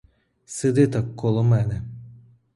Сиди 0.45 0.87
так 0.87 1.15
коло 1.15 1.43
мене. 1.43 1.81